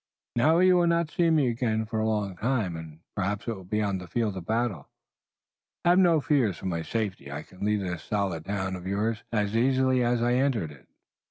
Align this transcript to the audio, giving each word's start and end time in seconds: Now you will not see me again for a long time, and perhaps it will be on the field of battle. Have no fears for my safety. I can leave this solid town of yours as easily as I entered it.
Now 0.35 0.57
you 0.57 0.77
will 0.77 0.87
not 0.87 1.11
see 1.11 1.29
me 1.29 1.47
again 1.47 1.85
for 1.85 1.99
a 1.99 2.07
long 2.07 2.35
time, 2.35 2.75
and 2.75 3.01
perhaps 3.15 3.47
it 3.47 3.55
will 3.55 3.63
be 3.63 3.83
on 3.83 3.99
the 3.99 4.07
field 4.07 4.35
of 4.35 4.47
battle. 4.47 4.89
Have 5.85 5.99
no 5.99 6.19
fears 6.19 6.57
for 6.57 6.65
my 6.65 6.81
safety. 6.81 7.31
I 7.31 7.43
can 7.43 7.63
leave 7.63 7.81
this 7.81 8.01
solid 8.01 8.45
town 8.45 8.75
of 8.75 8.87
yours 8.87 9.21
as 9.31 9.55
easily 9.55 10.03
as 10.03 10.23
I 10.23 10.33
entered 10.33 10.71
it. 10.71 10.87